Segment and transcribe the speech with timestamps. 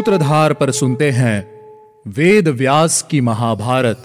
[0.00, 1.38] सूत्रधार पर सुनते हैं
[2.06, 4.02] वेद व्यास की महाभारत।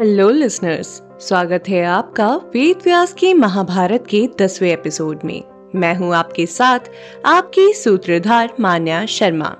[0.00, 5.42] हेलो लिसनर्स स्वागत है आपका वेद व्यास की महाभारत के दसवें एपिसोड में।
[5.74, 6.90] मैं हूँ आपके साथ
[7.26, 9.56] आपकी सूत्रधार मान्या शर्मा।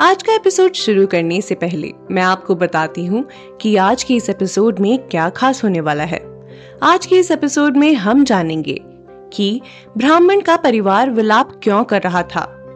[0.00, 3.28] आज का एपिसोड शुरू करने से पहले मैं आपको बताती हूँ
[3.60, 6.48] कि आज के इस एपिसोड में क्या खास होने वाला है।
[6.82, 8.80] आज के इस एपिसोड में हम जानेंगे
[9.32, 9.60] कि
[9.96, 12.66] ब्राह्मण का परिवार विलाप क्यों कर रहा था।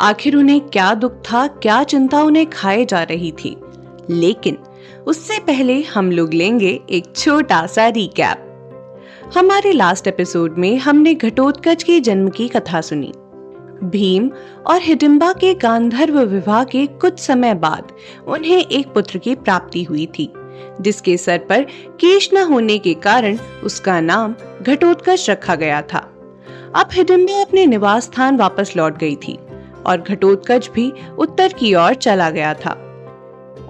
[0.00, 3.56] आखिर उन्हें क्या दुख था, क्या चिंता उन्हें खाए जा रही थी।
[4.10, 4.58] लेकिन
[5.06, 8.46] उससे पहले हम लोग लेंगे एक छोटा सा रिकैप
[9.36, 13.12] हमारे लास्ट एपिसोड में हमने घटोत्कच के जन्म की कथा सुनी।
[13.84, 14.30] भीम
[14.66, 17.92] और हिडिम्बा के गांधर्व विवाह के कुछ समय बाद
[18.26, 20.32] उन्हें एक पुत्र की प्राप्ति हुई थी,
[20.80, 21.62] जिसके सर पर
[22.00, 25.98] केश न होने के कारण उसका नाम घटोत्कच रखा गया था।
[26.76, 29.38] अब हिडिम्बा अपने निवास स्थान वापस लौट गई थी
[29.86, 32.72] और घटोत्कच भी उत्तर की ओर चला गया था।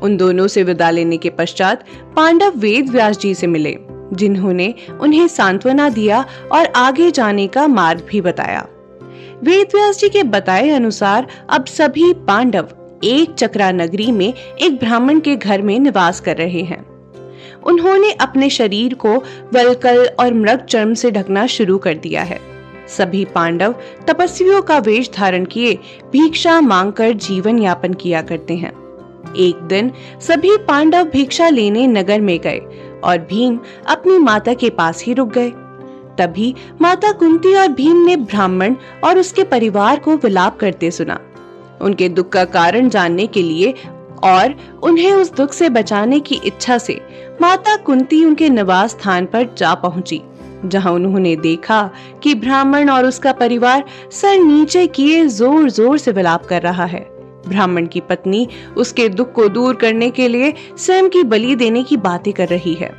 [0.02, 1.84] उन दोनों से विदा लेने के पश्चात
[2.16, 3.76] पांडव वेद व्यास जी से मिले,
[4.12, 8.66] जिन्होंने उन्हें सांत्वना दिया और आगे जाने का मार्ग भी बताया।
[9.44, 12.68] वेद व्यास जी के बताए अनुसार अब सभी पांडव
[13.04, 16.84] एक चक्रा नगरी में एक ब्राह्मण के घर में निवास कर रहे हैं।
[17.62, 19.14] उन्होंने अपने शरीर को
[19.54, 22.40] वलकल और मृग चर्म से ढकना शुरू कर दिया है।
[22.88, 23.74] सभी पांडव
[24.06, 25.74] तपस्वियों का वेश धारण किए
[26.12, 28.72] भिक्षा मांगकर जीवन यापन किया करते हैं।
[29.36, 32.60] एक दिन सभी पांडव भिक्षा लेने नगर में गए
[33.04, 35.52] और भीम अपनी माता के पास ही रुक गए।
[36.20, 41.18] तभी माता कुंती और भीम ने ब्राह्मण और उसके परिवार को विलाप करते सुना।
[41.80, 43.74] उनके दुख का कारण जानने के लिए
[44.24, 47.00] और उन्हें उस दुख से बचाने की इच्छा से
[47.42, 50.20] माता कुंती उनके निवास स्थान पर जा पहुँची,
[50.64, 51.90] जहाँ उन्होंने देखा
[52.22, 57.00] कि ब्राह्मण और उसका परिवार सर नीचे किए ज़ोर ज़ोर से विलाप कर रहा है।
[57.48, 58.46] ब्राह्मण की पत्नी
[58.76, 62.74] उसके दुख को दूर करने के लिए स्वयं की बलि देने की बातें कर रही
[62.74, 62.90] है।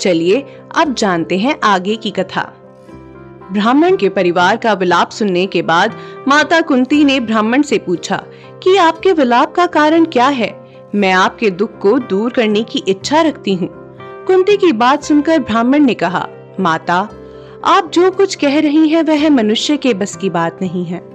[0.00, 2.52] चलिए, अब जानते हैं आगे की कथा।
[3.52, 5.96] ब्राह्मण के परिवार का विलाप सुनने के बाद
[6.28, 8.24] माता कुंती ने ब्राह्मण से पूछा,
[8.62, 10.64] कि आपके विलाप का कारण क्या है?
[10.94, 13.68] मैं आपके दुख को दूर करने की इच्छा रखती हूँ।
[14.26, 16.28] कुंती की बात सुनकर ब्राह्मण ने कहा,
[16.60, 17.08] माता,
[17.64, 21.12] आप जो कुछ कह रही हैं वह मनुष्य के बस की बात नहीं है।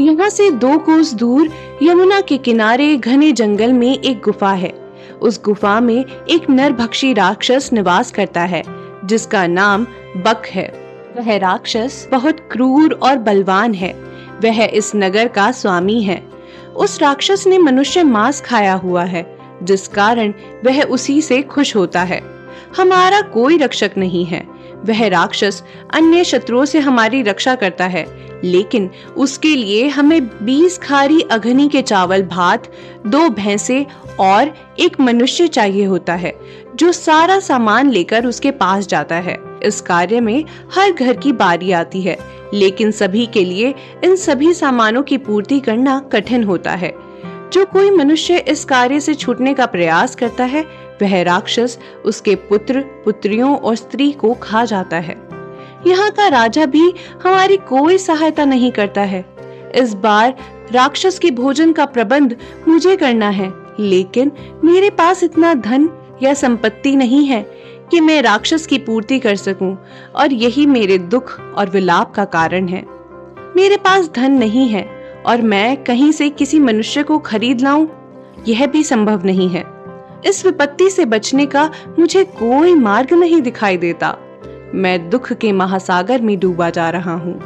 [0.00, 1.48] यहाँ से दो कोस दूर
[1.82, 4.85] यमुना के किनारे घने जंगल में एक गुफा है।
[5.22, 8.62] उस गुफा में एक नरभक्षी राक्षस निवास करता है,
[9.04, 9.84] जिसका नाम
[10.16, 13.92] बक है। वह राक्षस बहुत क्रूर और बलवान है।
[14.44, 16.22] वह इस नगर का स्वामी है।
[16.76, 20.34] उस राक्षस ने मनुष्य मांस खाया हुआ है, जिस कारण
[20.64, 22.22] वह उसी से खुश होता है।
[22.76, 25.62] हमारा कोई रक्षक नहीं है। वह राक्षस
[25.94, 28.04] अन्य शत्रुओं से हमारी रक्षा करता है,
[28.44, 32.68] लेकिन उसके लिए हमें बीस खारी अघनी के चावल, भात,
[33.06, 33.86] दो भैंसे
[34.20, 36.32] और एक मनुष्य चाहिए होता है,
[36.74, 40.44] जो सारा सामान लेकर उसके पास जाता है। इस कार्य में
[40.74, 42.18] हर घर की बारी आती है,
[42.54, 46.94] लेकिन सभी के लिए इन सभी सामानों की पूर्ति करना कठिन होता है।
[47.52, 50.64] जो कोई मनुष्य इस कार्य से छूटने का प्रयास करता है
[51.02, 55.16] वह राक्षस उसके पुत्र, पुत्रियों और स्त्री को खा जाता है।
[55.86, 56.92] यहाँ का राजा भी
[57.24, 59.24] हमारी कोई सहायता नहीं करता है।
[59.74, 60.34] इस बार
[60.72, 62.36] राक्षस के भोजन का प्रबंध
[62.68, 64.32] मुझे करना है, लेकिन
[64.64, 65.88] मेरे पास इतना धन
[66.22, 67.42] या संपत्ति नहीं है
[67.90, 69.76] कि मैं राक्षस की पूर्ति कर सकूँ,
[70.16, 72.84] और यही मेरे दुख और विलाप का कारण है।
[73.56, 74.88] मेरे पास धन नहीं है,
[75.26, 77.86] और मैं कहीं से किसी मनुष्य को खरीद लाऊं,
[78.48, 79.75] यह भी संभव नहीं है।
[80.24, 84.16] इस विपत्ति से बचने का मुझे कोई मार्ग नहीं दिखाई देता।
[84.74, 87.40] मैं दुख के महासागर में डूबा जा रहा हूँ।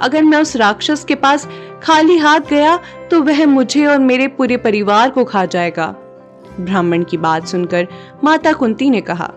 [0.00, 1.48] अगर मैं उस राक्षस के पास
[1.82, 2.76] खाली हाथ गया
[3.10, 5.86] तो वह मुझे और मेरे पूरे परिवार को खा जाएगा।
[6.60, 7.86] ब्राह्मण की बात सुनकर
[8.24, 9.30] माता कुंती ने कहा,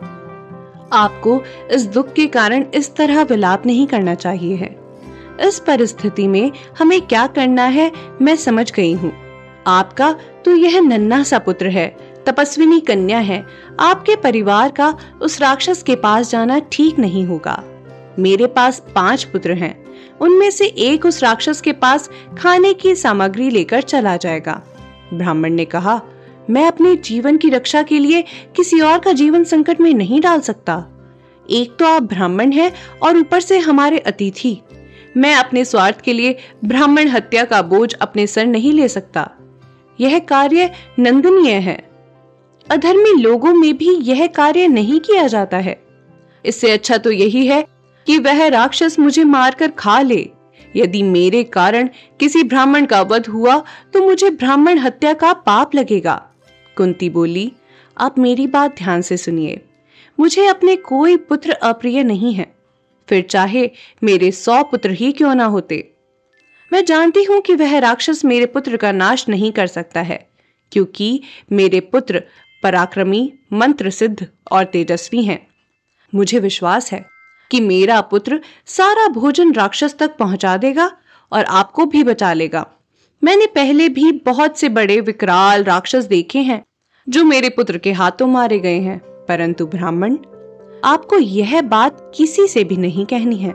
[0.93, 1.41] आपको
[1.71, 4.75] इस दुख के कारण इस तरह विलाप नहीं करना चाहिए है।
[5.39, 7.91] इस परिस्थिति में हमें क्या करना है,
[8.21, 9.11] मैं समझ गई हूँ।
[9.67, 10.11] आपका
[10.45, 11.87] तो यह नन्ना सा पुत्र है
[12.25, 13.45] तपस्विनी कन्या है।
[13.79, 17.63] आपके परिवार का उस राक्षस के पास जाना ठीक नहीं होगा।
[18.19, 19.83] मेरे पास पाँच पुत्र हैं।
[20.21, 24.63] उनमें से एक उस राक्षस के पास खाने की सामग्री लेकर चला जाएगा।
[25.13, 26.01] ब्राह्मण ने कहा,
[26.49, 28.21] मैं अपने जीवन की रक्षा के लिए
[28.55, 30.85] किसी और का जीवन संकट में नहीं डाल सकता।
[31.49, 32.71] एक तो आप ब्राह्मण हैं
[33.03, 34.57] और ऊपर से हमारे अतिथि।
[35.17, 39.31] मैं अपने स्वार्थ के लिए ब्राह्मण हत्या का बोझ अपने सर नहीं ले सकता।
[39.99, 41.92] यह कार्य नंदनीय है।
[42.67, 45.79] अधर्मी लोगों में भी यह कार्य नहीं किया जाता है।
[46.45, 47.61] इससे अच्छा तो यही है
[48.07, 50.29] कि वह राक्षस मुझे मारकर खा ले।
[50.75, 51.89] यदि मेरे कारण
[52.19, 53.57] किसी ब्राह्मण का वध हुआ
[53.93, 56.15] तो मुझे ब्राह्मण हत्या का पाप लगेगा।
[56.77, 57.51] कुंती बोली,
[57.97, 59.61] आप मेरी बात ध्यान से सुनिए।
[60.17, 62.51] मुझे अपने कोई पुत्र अप्रिय नहीं है।
[63.07, 63.69] फिर चाहे
[64.01, 65.87] मेरे सौ पुत्र ही क्यों ना होते।
[66.71, 70.25] मैं जानती हूँ कि वह राक्षस मेरे पुत्र का नाश नहीं कर सकता है,
[70.71, 71.19] क्योंकि
[71.51, 72.23] मेरे पुत्र
[72.63, 75.47] पराक्रमी मंत्र सिद्ध और तेजस्वी हैं।
[76.15, 77.05] मुझे विश्वास है
[77.51, 80.91] कि मेरा पुत्र सारा भोजन राक्षस तक पहुँचा देगा
[81.31, 82.67] और आपको भी बचा लेगा।
[83.23, 86.63] मैंने पहले भी बहुत से बड़े विकराल राक्षस देखे हैं,
[87.09, 90.17] जो मेरे पुत्र के हाथों मारे गए हैं, परंतु ब्राह्मण,
[90.83, 93.53] आपको यह बात किसी से भी नहीं कहनी है।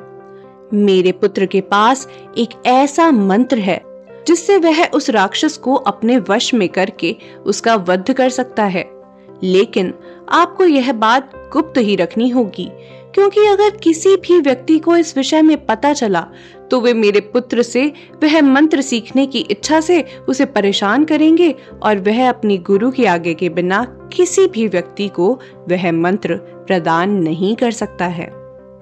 [0.74, 2.08] मेरे पुत्र के पास
[2.38, 3.82] एक ऐसा मंत्र है,
[4.26, 7.16] जिससे वह उस राक्षस को अपने वश में करके
[7.46, 8.97] उसका वध कर सकता है।
[9.42, 9.92] लेकिन
[10.32, 12.68] आपको यह बात गुप्त ही रखनी होगी,
[13.14, 16.26] क्योंकि अगर किसी भी व्यक्ति को इस विषय में पता चला
[16.70, 17.86] तो वे मेरे पुत्र से
[18.22, 23.34] वह मंत्र सीखने की इच्छा से उसे परेशान करेंगे और वह अपनी गुरु के आगे
[23.34, 23.82] के बिना
[24.12, 25.32] किसी भी व्यक्ति को
[25.68, 26.36] वह मंत्र
[26.66, 28.26] प्रदान नहीं कर सकता है।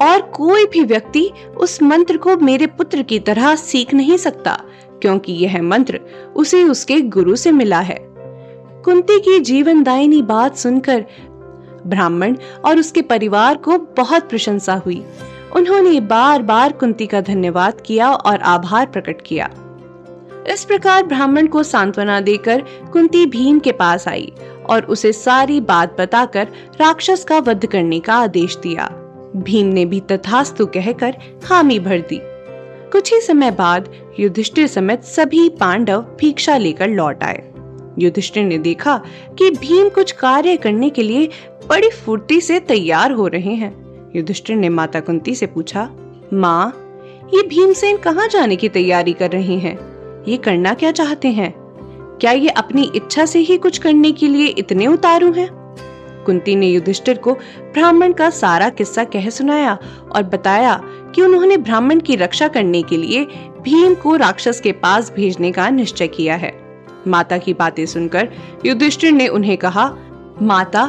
[0.03, 4.59] और कोई भी व्यक्ति उस मंत्र को मेरे पुत्र की तरह सीख नहीं सकता,
[5.03, 6.01] क्योंकि यह मंत्र
[6.37, 8.06] उसे उसके गुरु से मिला है।
[8.87, 11.05] कुंती की जीवनदायिनी बात सुनकर
[11.87, 15.05] ब्राह्मण और उसके परिवार को बहुत प्रशंसा हुई।
[15.57, 19.51] उन्होंने बार बार कुंती का धन्यवाद किया और आभार प्रकट किया।
[20.49, 22.63] इस प्रकार ब्राह्मण को सांत्वना देकर
[22.93, 24.33] कुंती भीम के पास आई
[24.71, 26.49] और उसे सारी बात बताकर
[26.81, 28.87] राक्षस का वध करने का आदेश दिया।
[29.37, 32.21] भीम ने भी तथास्तु कहकर हामी भर दी।
[32.93, 37.53] कुछ ही समय बाद युधिष्ठिर समेत सभी पांडव भिक्षा लेकर लौट आए।
[37.99, 39.01] युधिष्ठिर ने देखा
[39.39, 41.29] कि भीम कुछ कार्य करने के लिए
[41.69, 45.91] बड़ी फुर्ती से तैयार हो रहे हैं। युधिष्ठिर ने माता कुंती से पूछा,
[46.33, 46.83] माँ,
[47.35, 49.79] ये भीमसेन कहाँ जाने की तैयारी कर रहे हैं?
[50.29, 51.55] ये करना क्या चाहते हैं?
[52.21, 55.49] क्या ये अपनी इच्छा से ही कुछ करने के लिए इतने उतारू हैं?
[56.27, 59.79] कुंती ने युधिष्ठिर को ब्राह्मण का सारा किस्सा कह सुनाया
[60.13, 63.25] और बताया कि उन्होंने ब्राह्मण की रक्षा करने के लिए
[63.63, 66.66] भीम को राक्षस के पास भेजने का निश्चय किया है।
[67.07, 68.29] माता की बातें सुनकर
[68.67, 69.95] युधिष्ठिर ने उन्हें कहा,
[70.43, 70.83] माता,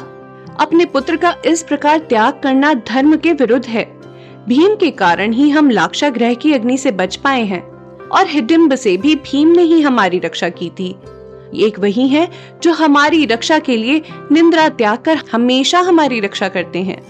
[0.60, 3.98] अपने पुत्र का इस प्रकार त्याग करना धर्म के विरुद्ध है।
[4.48, 7.64] भीम के कारण ही हम लाक्षा ग्रह की अग्नि से बच पाए हैं,
[8.08, 10.96] और हिडिम्ब से भी भीम ने ही हमारी रक्षा की थी।
[11.56, 12.28] एक वही है
[12.64, 17.02] जो हमारी रक्षा के लिए निंद्रा त्याग कर हमेशा हमारी रक्षा करते हैं।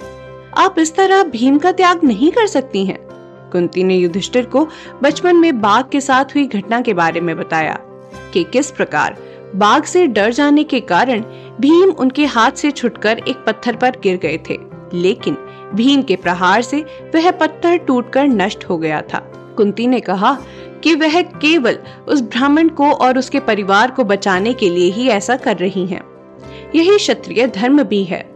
[0.58, 3.00] आप इस तरह भीम का त्याग नहीं कर सकती हैं।
[3.52, 4.68] कुंती ने युधिष्ठिर को
[5.04, 7.80] बचपन में बाघ के साथ हुई घटना के बारे में बताया।
[8.34, 9.18] कि किस प्रकार?
[9.56, 11.22] बाघ से डर जाने के कारण
[11.62, 14.58] भीम उनके हाथ से छुटकर एक पत्थर पर गिर गए थे।
[14.94, 15.38] लेकिन
[15.76, 16.86] भीम के प्रहार से
[17.16, 20.38] वह पत्थर टूटकर नष्ट हो गया था। कुंती ने कहा
[20.84, 21.78] कि वह केवल
[22.08, 26.02] उस ब्राह्मण को और उसके परिवार को बचाने के लिए ही ऐसा कर रही हैं।
[26.76, 28.30] यही क्षत्रिय धर्म भी है।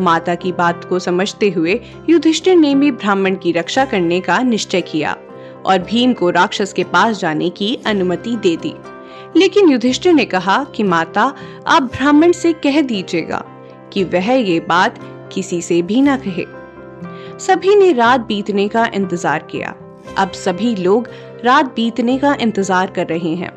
[0.00, 4.80] माता की बात को समझते हुए युधिष्ठिर ने भी ब्राह्मण की रक्षा करने का निश्चय
[4.80, 5.16] किया
[5.66, 8.74] और भीम को राक्षस के पास जाने की अनुमति दे दी।
[9.36, 11.32] लेकिन युधिष्ठिर ने कहा कि माता,
[11.66, 13.44] आप ब्राह्मण से कह दीजिएगा
[13.92, 14.98] कि वह ये बात
[15.32, 16.44] किसी से भी ना कहे।
[17.38, 19.74] सभी ने रात बीतने का इंतज़ार किया।
[20.18, 21.08] अब सभी लोग
[21.44, 23.50] रात बीतने का इंतज़ार कर रहे हैं।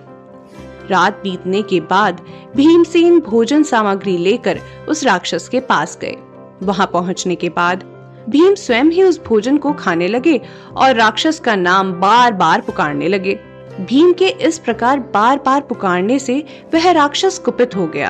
[0.90, 2.22] रात बीतने के बाद
[2.56, 4.60] भीमसेन भोजन सामग्री लेकर
[4.90, 6.16] उस राक्षस के पास गए।
[6.64, 7.84] वहाँ पहुँचने के बाद
[8.30, 10.40] भीम स्वयं ही उस भोजन को खाने लगे
[10.76, 13.40] और राक्षस का नाम बार बार पुकारने लगे।
[13.80, 18.10] भीम के इस प्रकार बार बार पुकारने से वह राक्षस कुपित हो गया।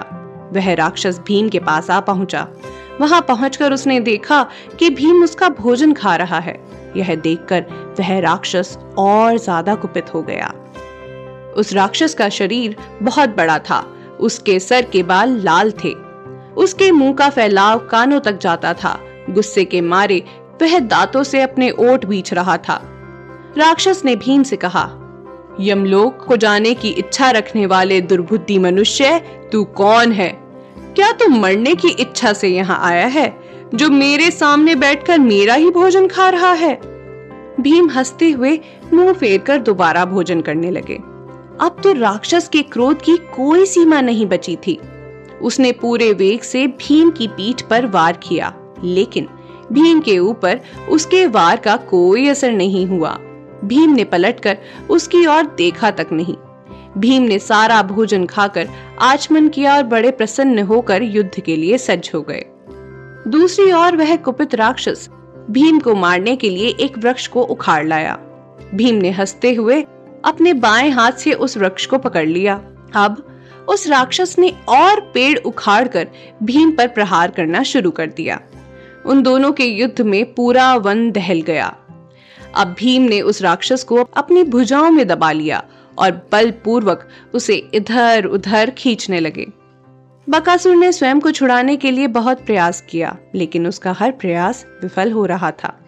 [0.53, 2.47] वह राक्षस भीम के पास आ पहुँचा।
[3.01, 4.47] वहाँ पहुंचकर उसने देखा
[4.79, 6.59] कि भीम उसका भोजन खा रहा है।
[6.97, 7.65] यह देखकर
[7.99, 10.53] वह राक्षस और ज़्यादा कुपित हो गया।
[11.57, 13.79] उस राक्षस का शरीर बहुत बड़ा था।
[14.19, 15.93] उसके सर के बाल लाल थे।
[16.57, 18.99] उसके मुँह का फैलाव कानों तक जाता था।
[19.29, 20.23] गुस्से के मारे
[20.61, 22.81] वह दांतों से अपने ओट बीच रहा था।
[23.57, 24.98] राक्षस ने भीम से कहा
[25.59, 29.19] यमलोक को जाने की इच्छा रखने वाले दुर्बुद्धि मनुष्य,
[29.51, 30.29] तू कौन है?
[30.95, 33.33] क्या तू मरने की इच्छा से यहाँ आया है,
[33.75, 36.73] जो मेरे सामने बैठकर मेरा ही भोजन खा रहा है?
[37.59, 38.59] भीम हँसते हुए
[38.93, 40.95] मुँह फेर कर दोबारा भोजन करने लगे।
[41.61, 44.79] अब तो राक्षस के क्रोध की कोई सीमा नहीं बची थी।
[45.41, 49.27] उसने पूरे वेग से भीम की पीठ पर वार किया, लेकिन
[49.71, 53.17] भीम के ऊपर उसके वार का कोई असर नहीं हुआ।
[53.65, 54.57] भीम ने पलटकर
[54.89, 56.35] उसकी ओर देखा तक नहीं।
[56.97, 58.67] भीम ने सारा भोजन खाकर
[59.01, 62.45] आचमन किया और बड़े प्रसन्न होकर युद्ध के लिए सज्ज हो गए।
[63.27, 65.09] दूसरी ओर वह कुपित राक्षस
[65.49, 68.17] भीम को मारने के लिए एक वृक्ष को उखाड़ लाया।
[68.75, 69.81] भीम ने हँसते हुए
[70.25, 72.61] अपने बाएँ हाथ से उस वृक्ष को पकड़ लिया।
[72.95, 76.07] अब उस राक्षस ने और पेड़ उखाड़कर
[76.43, 78.41] भीम पर प्रहार करना शुरू कर दिया।
[79.05, 81.75] उन दोनों के युद्ध में पूरा वन दहल गया।
[82.55, 85.63] अब भीम ने उस राक्षस को अपनी भुजाओं में दबा लिया
[85.97, 89.45] और बलपूर्वक उसे इधर उधर खींचने लगे।
[90.27, 95.11] बकासुर ने स्वयं को छुड़ाने के लिए बहुत प्रयास किया, लेकिन उसका हर प्रयास विफल
[95.11, 95.79] हो रहा था।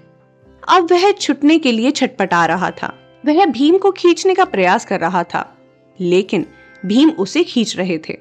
[0.70, 2.94] अब वह छुटने के लिए छटपटा रहा था।
[3.26, 5.58] वह भीम को खींचने का प्रयास कर रहा था,
[6.00, 6.46] लेकिन
[6.86, 8.18] भीम उसे खींच रहे थे।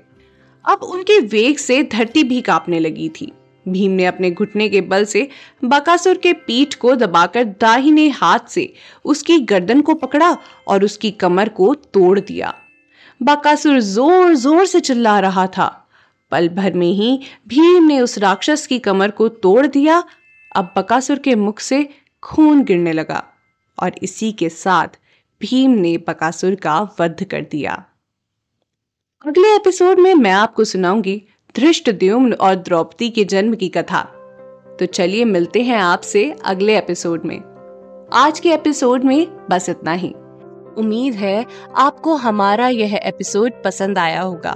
[0.64, 3.32] अब उनके वेग से धरती भी कांपने लगी थी।
[3.66, 5.28] भीम ने अपने घुटने के बल से
[5.64, 8.72] बकासुर के पीठ को दबाकर दाहिने हाथ से
[9.04, 10.36] उसकी गर्दन को पकड़ा
[10.68, 12.54] और उसकी कमर को तोड़ दिया।
[13.20, 15.68] बकासुर ज़ोर ज़ोर से चिल्ला रहा था।
[16.32, 20.02] पल भर में ही भीम ने उस राक्षस की कमर को तोड़ दिया।
[20.56, 21.88] अब बकासुर के मुख से
[22.22, 23.22] खून गिरने लगा
[23.78, 24.98] और इसी के साथ
[25.40, 27.84] भीम ने बकासुर का वध कर दिया।
[29.24, 31.22] अगले एपिसोड में मैं आपको सुनाऊँगी
[31.56, 31.90] धृष्ट
[32.40, 34.00] और द्रौपदी के जन्म की कथा।
[34.80, 37.38] तो चलिए मिलते हैं आपसे अगले एपिसोड में।
[38.12, 40.14] आज के एपिसोड में बस इतना ही।
[40.78, 44.52] उम्मीद है आपको हमारा यह एपिसोड पसंद आया होगा।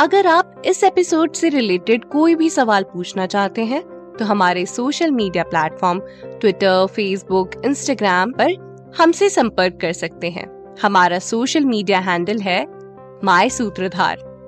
[0.00, 3.82] अगर आप इस एपिसोड से रिलेटेड कोई भी सवाल पूछना चाहते हैं
[4.18, 8.52] तो हमारे social media platform Twitter, Facebook, Instagram पर
[8.98, 12.66] हमसे संपर्क कर सकते हैं। हमारा सोशल मीडिया हैंडल है
[13.24, 14.27] माई सूत्रधार।